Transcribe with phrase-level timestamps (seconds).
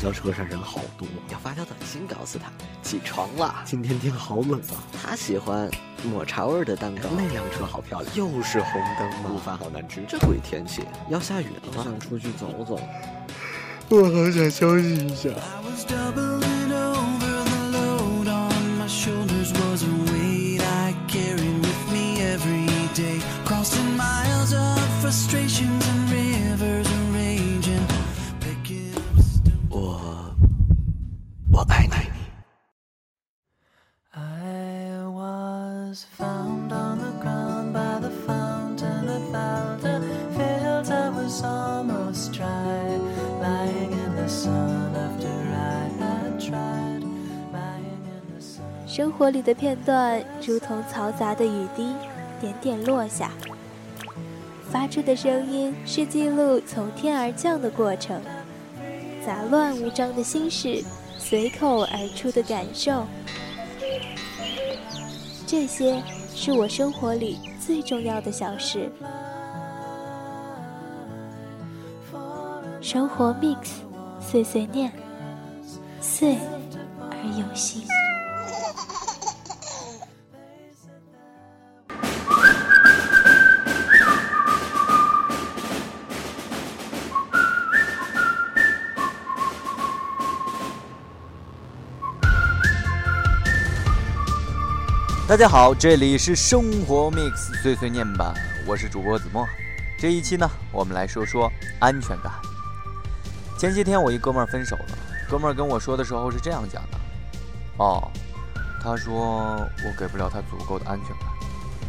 [0.00, 2.50] 交车上人好多，要发条短信告诉他
[2.82, 3.54] 起床了。
[3.66, 4.80] 今天天好冷啊。
[5.02, 5.70] 他喜欢
[6.02, 7.10] 抹茶味的蛋糕。
[7.14, 9.30] 那辆车好漂亮，又是红灯吗？
[9.30, 10.02] 午饭好难吃。
[10.08, 11.84] 这鬼天气，要下雨了吗？
[11.84, 12.80] 想出去走走。
[13.90, 15.28] 我好想休息一下。
[49.00, 51.94] 生活里的片段，如同嘈杂的雨滴，
[52.38, 53.30] 点点落下。
[54.70, 58.20] 发出的声音是记录从天而降的过程，
[59.24, 60.84] 杂乱无章的心事，
[61.16, 63.06] 随口而出的感受，
[65.46, 66.02] 这些
[66.34, 68.92] 是我生活里最重要的小事。
[72.82, 73.56] 生活 mix，
[74.20, 74.92] 碎碎念，
[76.02, 76.36] 碎
[77.00, 77.82] 而有心。
[95.30, 98.34] 大家好，这里是生活 mix 碎碎念吧，
[98.66, 99.46] 我是主播子墨。
[99.96, 102.32] 这一期呢，我们来说说安全感。
[103.56, 106.98] 前些天我一哥们儿分手了，哥们儿跟我说的时候是这样讲的：
[107.76, 108.10] 哦，
[108.82, 109.14] 他说
[109.86, 111.28] 我给不了他足够的安全感。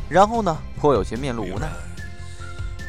[0.07, 1.67] 然后呢，颇有些面露无奈。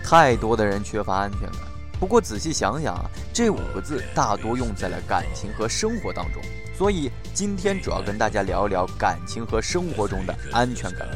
[0.05, 1.61] 太多的人缺乏安全感，
[2.03, 6.42] 不过仔细想想啊，这五个字大多用在了感情和生活当中。
[6.77, 11.07] 所以今天主要跟大家聊一聊感情和生活中的安全感。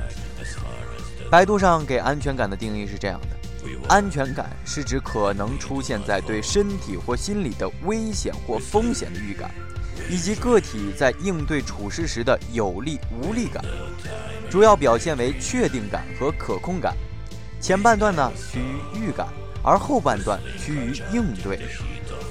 [1.29, 9.51] 百度上给安全感的定义是这样的：安全感是指可能出现在对身体或心理的危险或风险的预感，
[10.09, 13.61] 以及个体在应对处事时的有力无力感。
[14.49, 16.95] 主要表现为确定感和可控感。
[17.61, 19.27] 前半段呢趋于预感，
[19.67, 21.59] 而后半段趋于应对。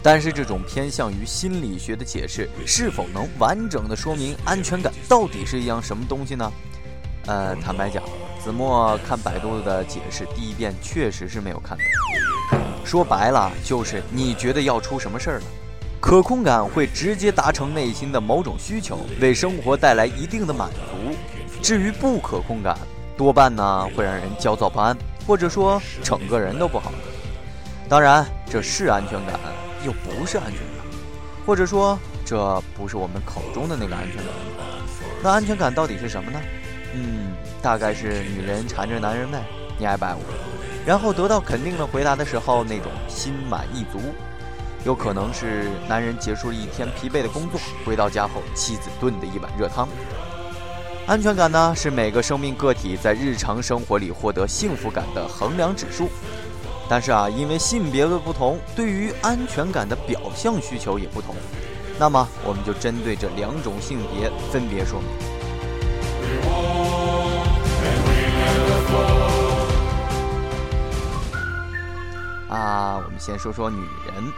[0.01, 6.51] 但是这种偏向于心理学的解释，是否能完整的说明安全感到底是一样什么东西呢？
[7.25, 8.03] 呃，坦白讲，
[8.43, 12.59] 子墨看百度的解释第一遍确实是没有看懂。
[12.85, 15.45] 说白了，就是你觉得要出什么事儿了？
[15.99, 21.15] 可控感会直接达成内心的某种需求，为生活带来一定的满足。
[21.63, 22.77] 至于不可控感，
[23.17, 26.97] 多半呢会让人焦躁不安，或者说整个人都不好了。
[27.87, 29.39] 当然，这是安全感。
[29.83, 30.83] 又不是安全感，
[31.45, 34.25] 或者说这不是我们口中的那个安全感。
[35.21, 36.41] 那安全感到底是什么呢？
[36.95, 39.43] 嗯，大概是女人缠着男人呗，
[39.77, 40.21] 你爱不爱我？
[40.87, 43.99] 然后得到肯定的回答的时候，那种心满意足。
[44.85, 49.87] 有可能是男人结束了一天疲惫的工作，回到家后妻子炖的一碗热汤。
[51.05, 56.09] 安全感呢，是每个生命个体在日常生活里获得幸福感的衡量指数。
[56.87, 61.35] 但是啊，因为性别的不同，对于安全感的表象需求也不同。
[61.97, 65.09] 那么，我们就针对这两种性别分别说明。
[72.49, 74.33] 啊，我们先说说女人。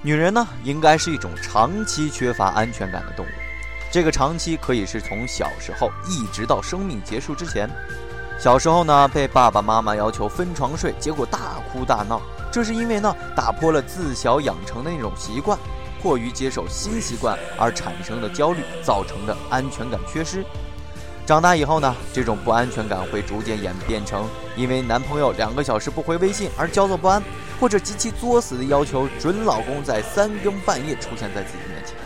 [0.00, 3.28] 女人呢，应该是一种长期缺乏安全感的动物。
[3.90, 7.68] 这个长期可以是从小时候一直到生命结束之前。
[8.38, 12.22] 小时候呢，被爸爸妈妈要求分床睡，结果大哭大闹。
[12.52, 15.58] 这是因为呢，打破了自小养成的那种习惯，
[16.00, 20.44] 迫于接受新习惯而产生的焦虑造成的安全感缺失。
[21.26, 24.26] 长大以后呢，这种不安全感会逐渐演变成
[24.56, 27.20] 因为男朋友两个小时不回微信而焦躁不安，
[27.58, 31.96] 或者极其作死的要求准老公在三更半夜出现在自己面前。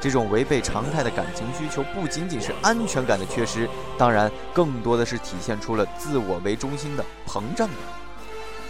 [0.00, 3.68] 这种违背常态的感情需求，不仅仅是安全感的缺失，
[3.98, 7.76] 当然更多的是体现出了自我为中心的膨胀感。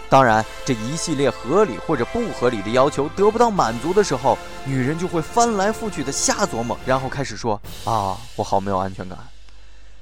[0.08, 7.54] 当然，这一系列合理或者不合理的要求得不到满足的时候，女人就会翻来覆去的瞎琢磨，然后开始说
[7.86, 9.16] ：“啊，我好没有安全感。”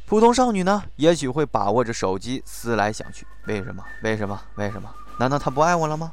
[0.09, 3.85] 普通少女呢，也许会把握着手机思来想去：为什么？
[4.03, 4.41] 为什么？
[4.55, 4.89] 为什么？
[5.19, 6.11] 难道他不爱我了吗？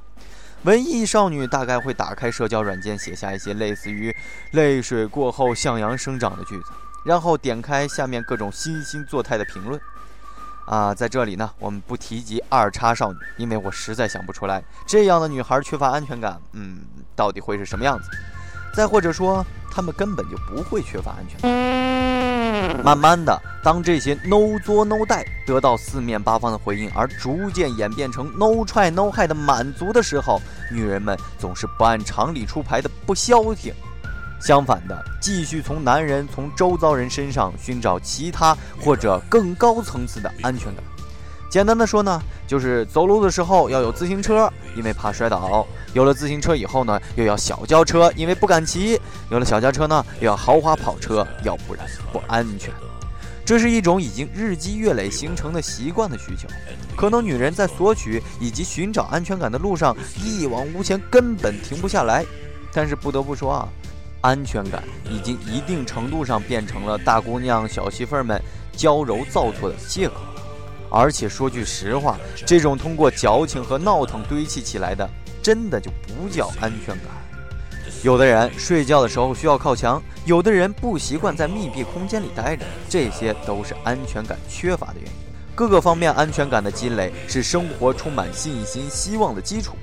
[0.65, 4.13] 文艺少女大概会打开社交软件，写下一些类似于
[4.53, 6.71] “泪水过后向阳生长”的句子，
[7.06, 9.79] 然后点开下面各种惺惺作态的评论。
[10.65, 16.79] 啊，在这里呢，我们不提及二叉少女，因为我实在想不出来这样的女孩缺乏安全感，嗯，
[17.15, 18.09] 到底会是什么样子？
[18.73, 22.25] 再或者说，她们根本就不会缺乏安全感。
[22.84, 30.42] 慢慢的，当这些 “no 作 no 带”得到四面八方的回应，而逐渐演变成 “no try no hide” 的满足的时候，
[30.72, 33.74] 女人们总是不按常理出牌的不消停。
[34.42, 40.84] 相反的，继续从男人、从周遭人身上寻找其他或者更高层次的安全感。
[41.56, 49.00] 简单的说呢，就是走路的时候要有自行车，因为怕摔倒；有了自行车以后呢，又要小轿车，因为不敢骑；
[49.30, 52.74] 有了小轿车呢，又要豪华跑车，要不然不安全。
[53.46, 56.46] 这是一种已经日积月累形成的习惯的需求。
[56.94, 62.25] 可能女人在索取以及寻找安全感的路上一往无前，根本停不下来。
[62.74, 63.69] 但是不得不说啊，
[64.19, 68.42] 安全感已经一定程度上变成了大姑娘、小媳妇们
[68.75, 70.16] 娇柔造作的借口。
[70.97, 75.06] 而且说句实话，这种通过矫情和闹腾堆砌起来的，
[75.44, 77.07] 真的就不叫安全感。
[78.01, 85.12] 有的人睡觉的时候需要靠墙，有的人不习惯在密闭空间里待着，这些都是安全感缺乏的原因。
[85.53, 89.74] 各个方面安全感的积累是生活充满信心、希望的基础。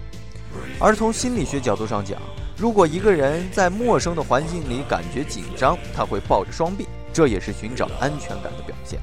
[0.79, 2.19] 而从心理学角度上讲，
[2.57, 8.99] 如果一个人在陌生的环境里感觉紧张，他会抱着双臂，这也是寻找安全感的表现。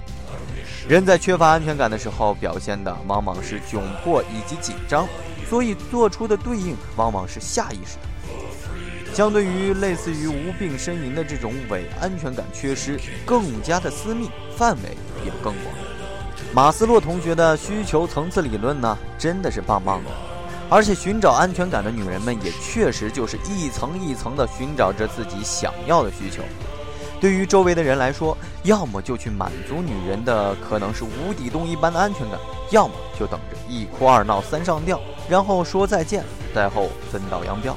[0.89, 5.07] 人在缺乏安全感的时候，表现的往往是窘迫以及紧张，
[5.47, 9.13] 所以做出的对应往往是下意识的。
[9.13, 15.75] 相对于类似于无病呻吟的这种伪安全感缺失，更加的私密，范围也更广。
[16.55, 20.09] 马斯洛同学的需求层次理论呢，真的是棒棒的。
[20.71, 26.41] 而且寻找安全感的女人们，也确实就是一层一层的寻找着自己想要的需求。
[27.19, 32.39] 对于周围的人来说，要么就去满足女人的可能是无底洞一般的安全感，
[32.71, 36.23] 要么就等着一哭二闹三上吊，然后说再见，
[36.55, 37.75] 再后分道扬镳。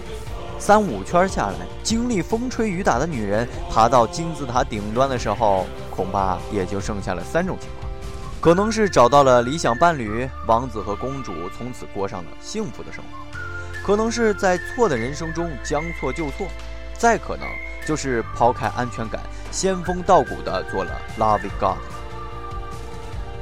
[0.60, 7.90] 三五圈下来，经历风吹雨打的女人爬到金字塔顶端的时候，恐怕也就剩下了三种情况：
[8.40, 13.36] 可能是找到了理想伴侣，王子和公主从此过上了幸福的生活；
[13.84, 16.46] 可能是在错的人生中将错就错；
[16.96, 17.44] 再可能。
[17.86, 19.20] 就是抛开安全感，
[19.50, 21.78] 仙风道骨的做了 Love God。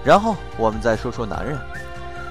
[0.05, 1.59] 然后我们再说说男人，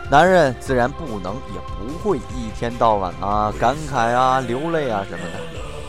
[0.10, 5.40] 男人自然不能也不会一天到晚啊感慨啊流泪啊什么的。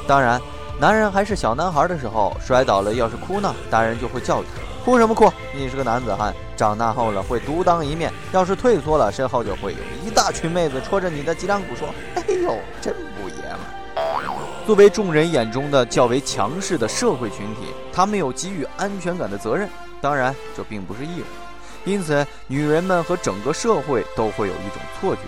[0.07, 0.41] 当然，
[0.79, 5.33] 男人还是小男孩的时候，摔倒了要是哭呢，大人就会教育他：哭什么哭？
[5.55, 8.13] 你是个男子汉，长大后了会独当一面。
[8.33, 13.10] 要是退缩了，身后就会有一大群妹子戳着你的脊梁骨说：“哎呦，真不爷们。”
[14.71, 17.63] 作为众人眼中的较为强势的社会群体，
[17.93, 19.69] 他们有给予安全感的责任。
[20.01, 21.25] 当然，这并不是义务。
[21.85, 25.23] 因此，女人们和整个社会都会有一种错觉：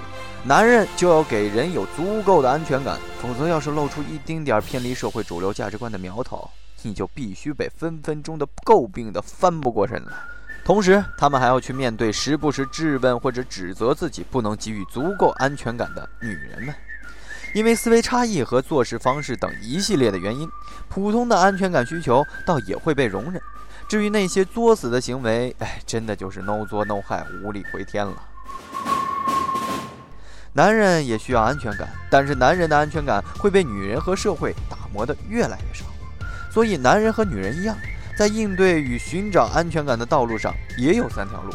[0.44, 6.48] 男人就要给人有足够的安全感，否则要是露出一丁点偏离社会主流价值观的苗头，
[6.82, 10.12] 你就必须被分分钟的诟病的翻不过身来。
[10.64, 16.72] 同时，他们还要去面对时不时质问或者指责自己不能给予足够安全感的女人们。
[17.54, 20.48] 因为思维差异和做事方式等一系列的原因，
[20.88, 23.40] 普通的安全感需求倒也会被容忍。
[23.88, 28.14] 至于那些作死的行为，哎，真的就是 no 作 no 害，无力回天了。
[30.54, 35.84] 男人也需要安全感，但是男人的安全感会被女人和社会打磨得越来越少。
[36.50, 37.76] 所以，男人和女人一样，
[38.16, 41.52] 在应对与寻找安全感的道路上，也有三条路。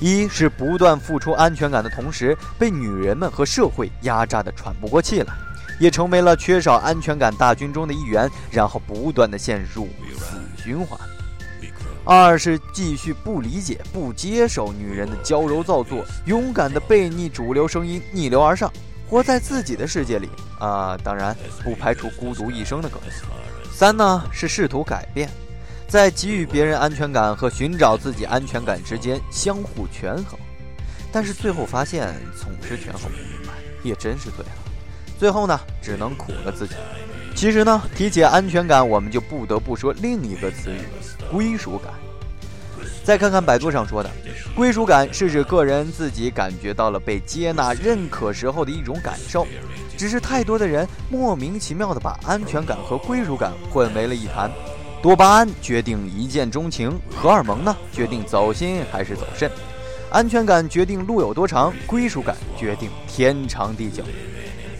[0.00, 5.32] 一是不断付出安全感的同时，被女人们和社会压榨得喘不过气来，
[5.80, 9.88] 也成为了缺少安全感大军中的一员，然后不断的陷入
[10.18, 10.98] 死循环。
[12.04, 18.70] 二是继续不理解、不接受女人的娇柔造作，勇敢的背逆主流声音，逆流而上，
[19.08, 20.28] 活在自己的世界里
[20.60, 20.96] 啊！
[21.02, 21.34] 当然，
[21.64, 23.08] 不排除孤独一生的可能。
[23.72, 25.28] 三呢是试图改变。
[25.88, 30.38] 在给予别人安全感和寻找自己安全感之间相互权衡，
[31.12, 33.52] 但是最后发现总是权衡不明白，
[33.82, 34.50] 也真是醉了。
[35.18, 36.74] 最后呢，只能苦了自己。
[37.34, 40.80] 其实呢，提起安全感，我们就不得不说另一个词语——
[41.30, 41.92] 归属感。
[43.04, 44.10] 再看看百度上说的，
[44.54, 49.46] 归属感是指个人自己感觉到了被接纳、认可时候的一种感受。
[49.96, 54.50] 只是太多的人莫名其妙的把安全感和归属感混为了一谈。
[55.06, 59.48] 多巴胺决定一见钟情，荷尔蒙呢决定走心还是走肾，
[60.10, 64.02] 安全感决定路有多长，归属感决定天长地久。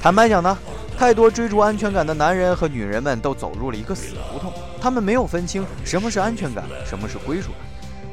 [0.01, 0.59] 坦白讲呢，
[0.99, 7.61] 太多追逐安全感的男人和女人们都走入了一个死胡同，他们没有分清什么是安全感，什么是归属感。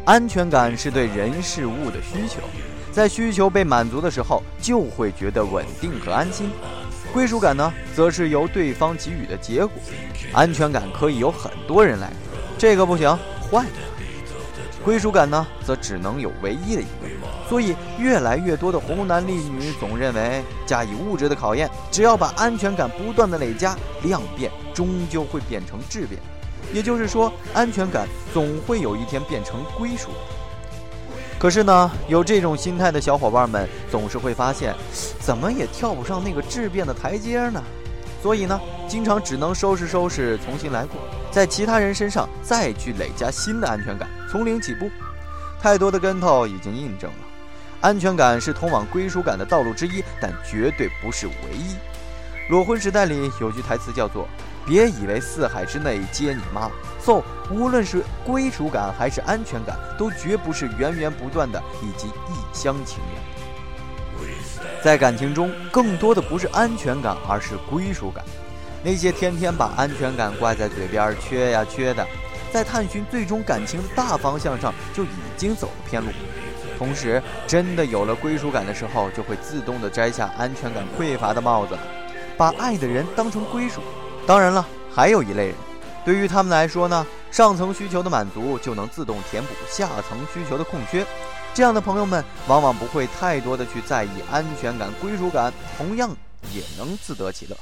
[0.06, 2.42] 安全感是对人事物的需求，
[2.92, 6.52] 在需求被满足的时候，就会觉得稳定和安心。
[7.14, 9.72] 归属感呢，则是由对方给予的结果。
[10.34, 12.12] 安全感可以由很多人来，
[12.58, 13.08] 这个不行，
[13.40, 13.76] 换一个。
[14.84, 16.90] 归属感呢，则只能有唯一的一个。
[17.48, 26.20] 所以，越来越多的红男绿女总认为，加以物质的考验，只要把安全感不断的累加，量变终究会变成质变。
[26.74, 30.10] 也就是说，安全感总会有一天变成归属。
[31.44, 34.74] 可是呢，有这种心态的小伙伴们总是会发现，
[35.20, 37.62] 怎么也跳不上那个质变的台阶呢？
[38.22, 38.58] 所以呢，
[38.88, 44.90] 经常只能收拾收拾，重新来过，在其他人身上再去累加新的安全感，从零起步。
[45.62, 47.18] 太多的跟头已经印证了，
[47.82, 51.76] 安全感是通往归属感的道路之一，但绝对不是唯一。
[52.50, 54.30] 裸婚时代里有句台词叫做。
[54.66, 63.22] 别以为四海之内皆你妈，so 无论是归属感还是安全感，都绝不是源源不断的以及一厢情愿。
[64.82, 68.24] 在感情中，更多的不是安全感，而是归属感。
[68.84, 72.06] 那些天天把安全感挂在嘴边缺呀缺的，
[72.52, 76.10] 在探寻最终感情的大方向上就已经走了偏路。
[76.78, 81.78] 同时，真的有了归属感的时候，就会自动的摘下安全感匮乏的帽子，
[82.38, 83.82] 把爱的人当成归属。
[84.26, 85.56] 当然了，还有一类人，
[86.06, 91.06] 对于他们来说呢，上层需求的满足就能自动填补下层需求的空缺。
[91.54, 96.10] 这样的朋友们往往不会太多的去在意安全感、归属感，同样
[96.54, 97.58] 也能自得其乐。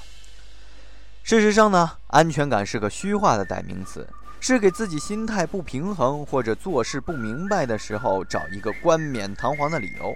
[1.24, 4.08] 事实上呢，安全感是个虚化的代名词，
[4.40, 10.16] 是给自己心态不平衡或者做事不明白的时候找一个冠冕堂皇的理由。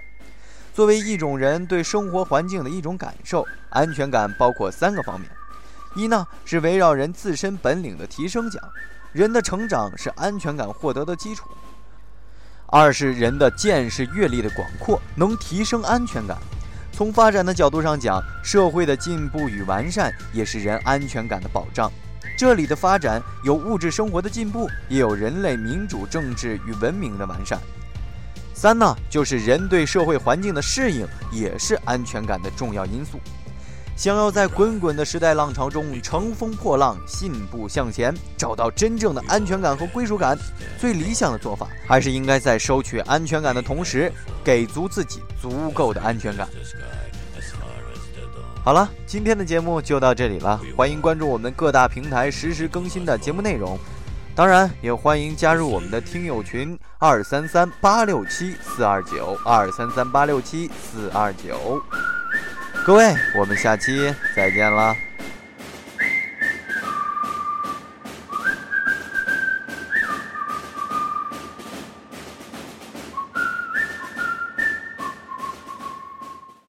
[0.72, 5.28] 作为一种人对生活环境的一种感受，安全感包括三个方面。
[5.94, 8.62] 一呢是围绕人自身本领的提升讲，
[9.12, 11.48] 人的成长是安全感获得的基础。
[12.66, 16.36] 二是人的见识阅历的广阔能提升安全感。
[16.92, 21.90] 从发展的角度上讲，社会的进步与完善也是人安全感的保障。
[22.36, 27.58] 这里的发展有物质生活的进步，也有人类民主政治与文明的完善。
[28.52, 33.20] 三呢就是人对社会环境的适应，也是安全感的重要因素。
[33.96, 40.38] 想要在滚滚的时代浪潮中乘风破浪、信步向前，找到真正的安全感和归属感，
[40.78, 44.12] 最理想的做法还是应该在收取安全感的同时，
[44.44, 46.46] 给足自己足够的安全感。
[48.62, 53.78] 好了，今天的节目就到这里了，欢迎关注我们各大平台实时更新的节目内容，
[54.34, 61.80] 当然也欢迎加入我们的听友群二三三八六七四二九二三三八六七四二九。
[62.86, 64.96] 各位，我们下期再见了。